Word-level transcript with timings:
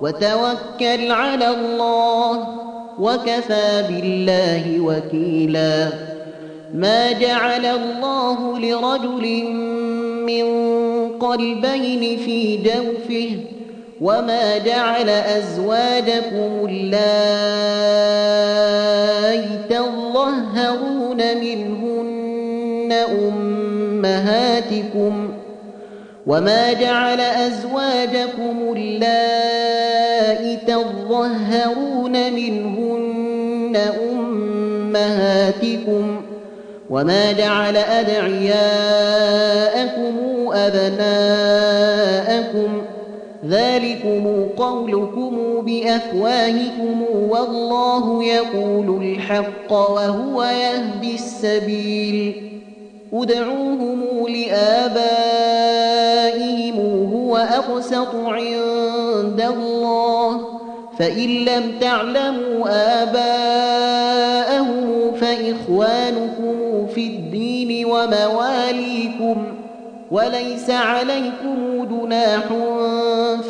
وتوكل 0.00 1.12
على 1.12 1.48
الله 1.48 2.48
وكفى 2.98 3.84
بالله 3.88 4.80
وكيلا. 4.80 5.88
ما 6.74 7.12
جعل 7.12 7.66
الله 7.66 8.58
لرجل 8.58 9.44
من 10.26 10.46
قلبين 11.18 12.18
في 12.18 12.56
جوفه 12.56 13.30
وما 14.00 14.58
جعل 14.58 15.08
أزواجكم 15.08 16.66
اللائي 16.68 17.48
تظهرون 19.70 21.16
منهن 21.40 22.92
أمهاتكم 24.02 25.28
وما 26.28 26.72
جعل 26.72 27.20
أزواجكم 27.20 28.74
اللائي 28.76 30.56
تظهرون 30.56 32.32
منهن 32.32 33.76
أمهاتكم 34.12 36.20
وما 36.90 37.32
جعل 37.32 37.76
أدعياءكم 37.76 38.58
أبناءكم 40.52 41.88
ذلكم 43.46 44.46
قولكم 44.56 45.60
بأفواهكم 45.60 47.04
والله 47.28 48.24
يقول 48.24 49.04
الحق 49.04 49.72
وهو 49.72 50.42
يهدي 50.42 51.14
السبيل 51.14 52.48
ادعوهم 53.12 54.28
لآبائهم 54.28 56.17
هو 57.28 57.36
أقسط 57.36 58.14
عند 58.14 59.40
الله 59.40 60.40
فإن 60.98 61.28
لم 61.28 61.78
تعلموا 61.80 62.68
آباءهم 63.02 64.78
فإخوانكم 65.20 66.86
في 66.94 67.06
الدين 67.06 67.86
ومواليكم 67.86 69.36
وليس 70.10 70.70
عليكم 70.70 71.84
جناح 71.90 72.44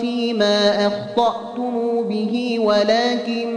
فيما 0.01 0.87
أخطأتم 0.87 2.03
به 2.09 2.59
ولكن 2.61 3.49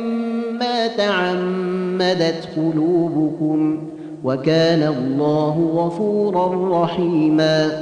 ما 0.59 0.87
تعمدت 0.87 2.49
قلوبكم 2.55 3.87
وكان 4.23 4.83
الله 4.83 5.71
غفورا 5.75 6.83
رحيما. 6.83 7.81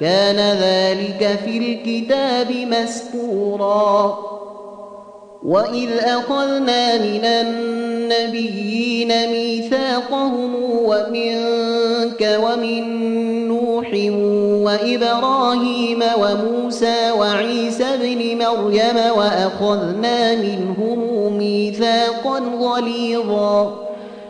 كان 0.00 0.36
ذلك 0.36 1.38
في 1.44 1.58
الكتاب 1.58 2.50
مسكورا 2.52 4.18
وإذ 5.42 5.90
أخذنا 5.98 6.98
من 6.98 7.24
النبيين 7.24 9.08
ميثاقهم 9.08 10.54
ومنك 10.62 12.40
ومن 12.44 12.82
نوح 13.48 13.90
وإبراهيم 14.64 16.02
وموسى 16.20 17.10
وعيسى 17.10 17.96
بن 17.96 18.44
مريم 18.44 18.96
وأخذنا 19.16 20.34
منهم 20.34 21.38
ميثاقا 21.38 22.38
غليظا. 22.38 23.82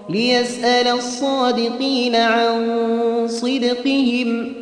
ليسأل 0.08 0.88
الصادقين 0.88 2.16
عن 2.16 2.82
صدقهم 3.28 4.61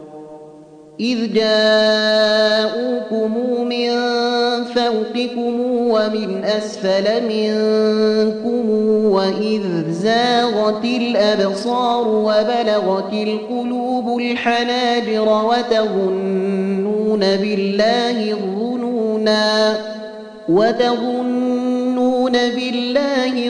إذ 1.01 1.33
جاءوكم 1.33 3.31
من 3.67 3.91
فوقكم 4.63 5.59
ومن 5.69 6.43
أسفل 6.43 7.23
منكم 7.23 8.69
وإذ 9.11 9.61
زاغت 9.91 10.85
الأبصار 10.85 12.07
وبلغت 12.07 13.13
القلوب 13.13 14.19
الحناجر 14.19 15.45
وتظنون 15.45 17.19
بالله 17.19 18.31
الظنونا 18.31 19.77
وتظنون 20.49 22.31
بالله 22.31 23.49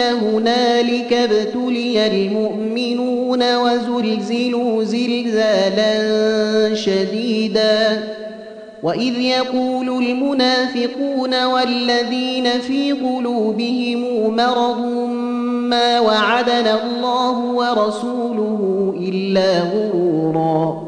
الظنون 0.00 0.48
هنالك 0.48 1.12
ابتلي 1.12 2.06
المؤمنون 2.06 3.56
وزلزلوا 3.56 4.84
زلزالا 4.84 5.94
شديدا. 6.74 8.04
وإذ 8.82 9.18
يقول 9.18 9.88
المنافقون 9.88 11.44
والذين 11.44 12.44
في 12.60 12.92
قلوبهم 12.92 14.36
مرض 14.36 14.80
ما 15.70 16.00
وعدنا 16.00 16.82
الله 16.84 17.38
ورسوله 17.38 18.94
إلا 19.00 19.60
غرورا. 19.60 20.87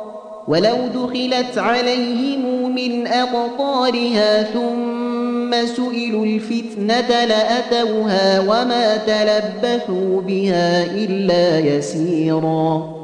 ولو 0.47 0.77
دخلت 0.93 1.57
عليهم 1.57 2.75
من 2.75 3.07
أقطارها 3.07 4.43
ثم 4.43 5.65
سئلوا 5.65 6.25
الفتنة 6.25 7.25
لأتوها 7.25 8.39
وما 8.39 8.97
تلبثوا 8.97 10.21
بها 10.21 10.83
إلا 10.85 11.59
يسيرا. 11.59 13.01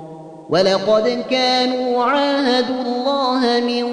ولقد 0.49 1.23
كانوا 1.29 2.03
عاهدوا 2.03 2.81
الله 2.85 3.59
من 3.67 3.85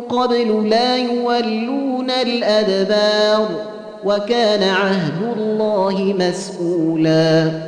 قبل 0.00 0.70
لا 0.70 0.96
يولون 0.96 2.10
الأدبار 2.10 3.48
وكان 4.04 4.62
عهد 4.62 5.36
الله 5.36 6.14
مسؤولا. 6.18 7.67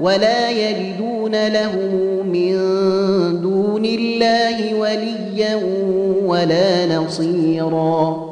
ولا 0.00 0.50
يجدون 0.50 1.48
له 1.48 1.76
من 2.24 2.52
دون 3.40 3.84
الله 3.84 4.74
وليا 4.74 5.60
ولا 6.26 6.96
نصيرا. 6.96 8.28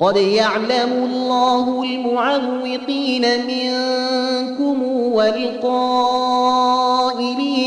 قد 0.00 0.16
يعلم 0.16 0.92
الله 0.92 1.82
المعوقين 1.82 3.22
منكم 3.46 4.82
والقائلين 5.12 6.02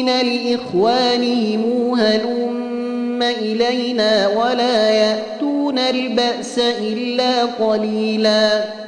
لإخوانهم 0.05 1.93
هلم 1.99 3.23
إلينا 3.23 4.27
ولا 4.27 4.89
يأتون 4.89 5.79
البأس 5.79 6.59
إلا 6.59 7.45
قليلاً. 7.45 8.87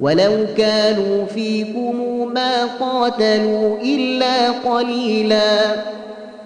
ولو 0.00 0.46
كانوا 0.56 1.26
فيكم 1.26 1.96
ما 2.34 2.64
قاتلوا 2.64 3.78
إلا 3.82 4.50
قليلا 4.50 5.76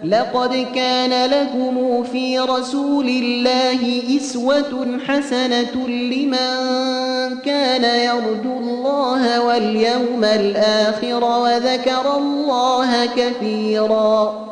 لقد 0.04 0.66
كان 0.74 1.30
لكم 1.30 2.04
في 2.04 2.38
رسول 2.38 3.08
الله 3.08 4.02
إسوة 4.16 4.98
حسنة 5.06 5.88
لمن 5.88 7.38
كان 7.44 7.84
يرجو 7.84 8.58
الله 8.58 9.46
واليوم 9.46 10.24
الآخر 10.24 11.24
وذكر 11.24 12.16
الله 12.16 13.06
كثيرا 13.06 14.51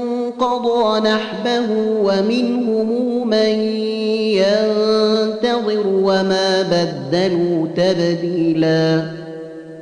قضى 0.41 1.09
نحبه 1.09 1.67
ومنهم 1.79 3.27
من 3.27 3.59
ينتظر 4.41 5.87
وما 5.87 6.61
بدلوا 6.61 7.67
تبديلا 7.75 9.11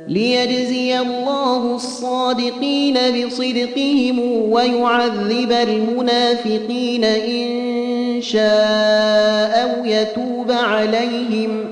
ليجزي 0.08 0.98
الله 0.98 1.74
الصادقين 1.74 2.94
بصدقهم 2.94 4.18
ويعذب 4.52 5.52
المنافقين 5.52 7.04
إن 7.04 8.22
شاء 8.22 9.52
أو 9.62 9.84
يتوب 9.84 10.50
عليهم 10.50 11.64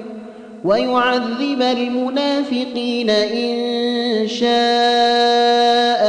ويعذب 0.64 1.62
المنافقين 1.62 3.10
إن 3.10 4.28
شاء 4.28 6.08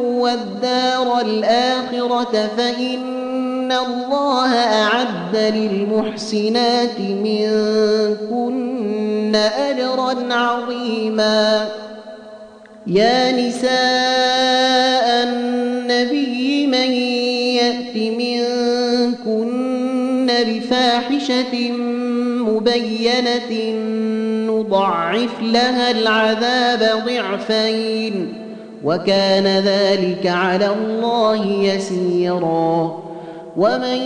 والدار 0.21 1.19
الآخرة 1.21 2.49
فإن 2.57 3.71
الله 3.71 4.55
أعد 4.55 5.35
للمحسنات 5.35 6.99
منكن 6.99 8.71
أجرا 9.35 10.33
عظيما. 10.33 11.69
يا 12.87 13.31
نساء 13.31 15.23
النبي 15.23 16.67
من 16.67 16.91
يأت 17.61 17.95
منكن 17.95 19.51
بفاحشة 20.47 21.71
مبينة 22.47 23.51
يضعف 24.51 25.41
لها 25.41 25.91
العذاب 25.91 27.03
ضعفين. 27.05 28.40
وكان 28.85 29.47
ذلك 29.47 30.27
على 30.27 30.67
الله 30.67 31.45
يسيرا. 31.45 33.01
ومن 33.57 34.01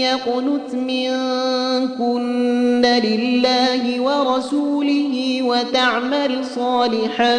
يقنت 0.00 0.74
منكن 0.74 2.82
لله 2.82 4.00
ورسوله 4.00 5.42
وتعمل 5.42 6.44
صالحا 6.44 7.38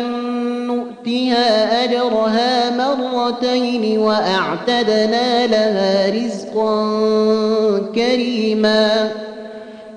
نؤتها 0.67 1.83
أجرها 1.83 2.77
مرتين 2.77 3.99
وأعتدنا 3.99 5.47
لها 5.47 6.09
رزقا 6.09 6.91
كريما. 7.95 9.11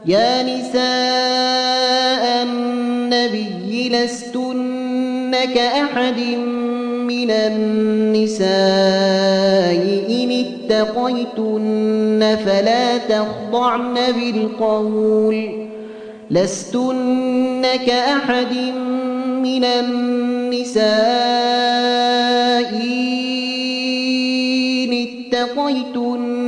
يا 0.06 0.42
نساء 0.42 2.42
النبي 2.42 3.88
لستن 3.88 4.77
كأحد 5.34 6.20
من 7.06 7.30
النساء 7.30 8.48
إن 10.10 10.30
اتقيتن 10.44 12.36
فلا 12.46 12.98
تخضعن 12.98 13.94
بالقول. 13.94 15.68
لستن 16.30 17.62
كأحد 17.86 18.54
من 19.42 19.64
النساء 19.64 20.88
إن 24.84 24.92
اتقيتن 24.92 26.47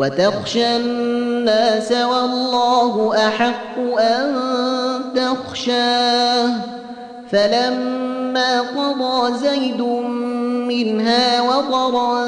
وتخشى 0.00 0.76
الناس 0.76 1.92
والله 1.92 3.26
أحق 3.28 3.78
أن 3.98 4.36
تخشاه. 5.16 6.50
فلما 7.30 8.60
قضى 8.60 9.38
زيد 9.38 9.80
منها 10.68 11.42
وطرا 11.42 12.24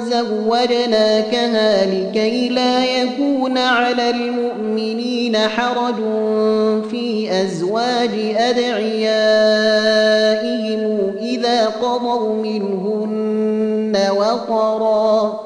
زوجناكها 0.00 1.86
لكي 1.86 2.48
لا 2.48 2.84
يكون 2.84 3.58
على 3.58 4.10
المؤمنين 4.10 5.36
حرج 5.36 5.96
في 6.90 7.28
أزواج 7.42 8.34
أدعيائهم 8.36 9.36
إذا 11.20 11.66
قضوا 11.66 12.42
منهن 12.42 13.96
وطرا. 14.10 15.45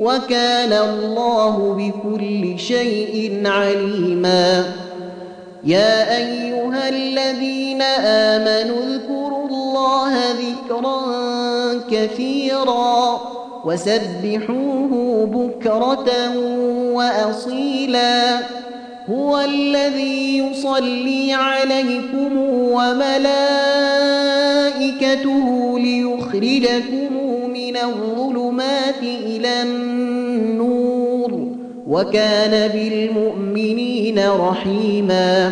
وكان 0.00 0.72
الله 0.72 1.74
بكل 1.78 2.58
شيء 2.58 3.42
عليما. 3.44 4.64
يا 5.64 6.16
أيها 6.16 6.88
الذين 6.88 7.82
آمنوا 7.82 8.82
اذكروا 8.84 9.48
الله 9.48 10.12
ذكرا 10.30 11.00
كثيرا 11.90 13.20
وسبحوه 13.64 15.26
بكرة 15.26 16.38
وأصيلا. 16.92 18.38
هو 19.10 19.40
الذي 19.40 20.38
يصلي 20.38 21.32
عليكم 21.32 22.36
وملائكته 22.50 23.38
ليخرجكم 25.78 27.25
من 27.66 27.76
الظلمات 27.76 29.02
إلى 29.02 29.62
النور 29.62 31.48
وكان 31.88 32.68
بالمؤمنين 32.68 34.28
رحيما. 34.28 35.50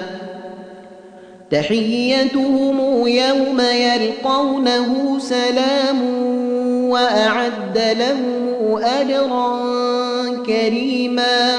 تحيتهم 1.50 3.06
يوم 3.06 3.60
يلقونه 3.60 5.18
سلام 5.18 6.02
وأعد 6.90 7.78
لهم 7.98 8.82
أجرا 8.84 9.58
كريما. 10.46 11.56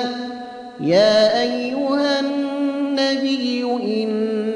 يا 0.81 1.41
أيها 1.41 2.19
النبي 2.19 3.63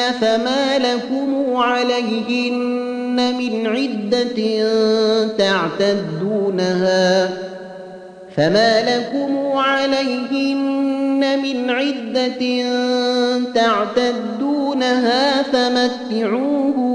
فما 0.00 0.78
لكم 0.78 1.56
عليهن 1.56 3.34
من 3.38 3.66
عده 3.66 4.68
تعتدونها 5.38 7.30
فما 8.36 8.82
لكم 8.82 9.38
عليهن 9.58 11.38
من 11.42 11.70
عده 11.70 12.62
تعتدونها 13.54 15.42
فمتعوهن 15.42 16.92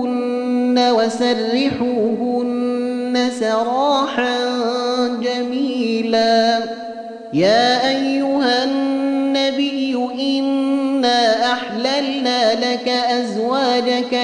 وسرحوهن 0.97 2.57
سراحا 3.39 4.37
جميلا 5.21 6.59
يا 7.33 7.86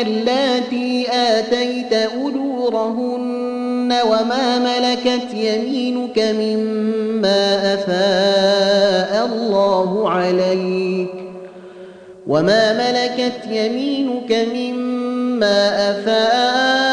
اللاتي 0.08 1.08
آتيت 1.12 1.94
أجورهن 1.94 3.94
وما 4.06 4.60
ملكت 4.60 5.34
يمينك 5.34 6.20
مما 6.20 7.74
أفاء 7.74 9.26
الله 9.26 10.10
عليك 10.10 11.10
وما 12.28 12.74
ملكت 12.74 13.48
يمينك 13.52 14.48
مما 14.56 15.92
أفاء 15.92 16.93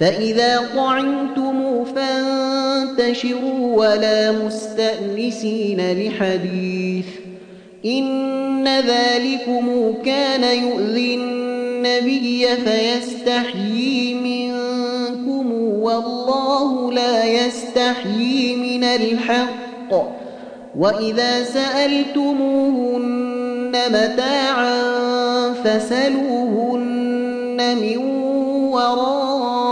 فإذا 0.00 0.68
طعمتم 0.76 1.84
فانتشروا 1.84 3.76
ولا 3.76 4.32
مستأنسين 4.32 5.92
لحديث 5.92 7.06
إن 7.84 8.68
ذلكم 8.68 9.94
كان 10.04 10.58
يؤذي 10.64 11.14
النبي 11.14 12.46
فيستحيي 12.46 14.14
منكم 14.14 15.52
والله 15.82 16.92
لا 16.92 17.24
يستحيي 17.24 18.56
من 18.56 18.84
الحق 18.84 20.22
وإذا 20.78 21.44
سألتموهن 21.44 23.02
متاعا 23.88 24.82
فسلوهن 25.64 26.82
من 27.82 27.96
وراء 28.72 29.71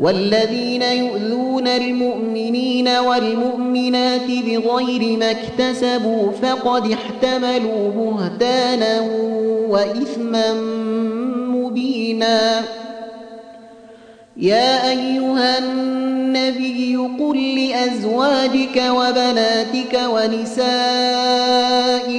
والذين 0.00 0.82
يؤذون 0.82 1.68
المؤمنين 1.68 2.88
والمؤمنات 2.88 4.26
بغير 4.26 5.18
ما 5.18 5.30
اكتسبوا 5.30 6.30
فقد 6.42 6.92
احتملوا 6.92 7.90
بهتانا 7.90 9.00
وإثما 9.68 10.54
مبينا. 11.52 12.64
يا 14.36 14.90
أيها 14.90 15.58
النبي 15.58 16.96
قل 16.96 17.60
لأزواجك 17.60 18.82
وبناتك 18.88 20.00
ونساء 20.14 20.68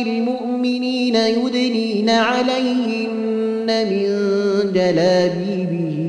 المؤمنين 0.02 1.16
يدنين 1.16 2.10
عليهن 2.10 3.68
من 3.68 4.04
جلابيبهن 4.74 6.09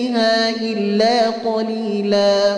فيها 0.11 0.49
إلا 0.49 1.29
قليلا. 1.29 2.55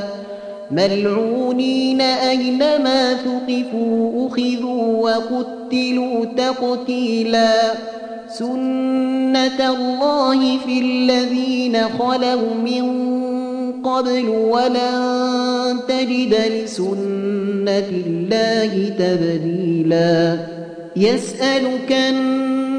ملعونين 0.71 2.01
أينما 2.01 3.13
ثقفوا 3.13 4.27
أخذوا 4.27 5.09
وقتلوا 5.09 6.25
تقتيلا. 6.25 7.73
سنة 8.29 9.69
الله 9.69 10.57
في 10.57 10.79
الذين 10.79 11.77
خلوا 11.99 12.53
من 12.65 12.83
قبل 13.83 14.29
ولن 14.29 15.79
تجد 15.87 16.35
لسنة 16.51 17.89
الله 18.07 18.91
تبديلا. 18.99 20.37
يسألك 20.95 21.91
الناس 21.91 22.72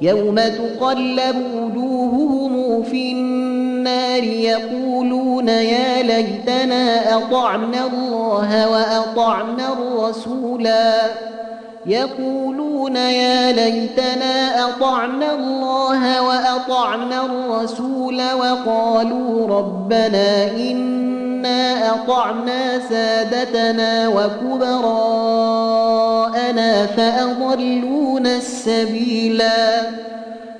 يوم 0.00 0.34
تقلب 0.34 1.36
وجوههم 1.54 2.82
في 2.82 3.12
النار 3.12 4.22
يقولون 4.24 5.48
يا 5.48 6.02
ليتنا 6.02 7.16
أطعنا 7.16 7.86
الله 7.86 8.70
وأطعنا 8.70 9.72
الرسولا 9.72 11.00
يقولون 11.90 12.96
يا 12.96 13.52
ليتنا 13.52 14.64
أطعنا 14.68 15.34
الله 15.34 16.22
وأطعنا 16.22 17.24
الرسول 17.24 18.22
وقالوا 18.32 19.58
ربنا 19.58 20.50
إنا 20.50 21.94
أطعنا 21.94 22.78
سادتنا 22.88 24.08
وكبراءنا 24.08 25.30
فأضلونا 26.86 28.36
السبيلا. 28.36 29.82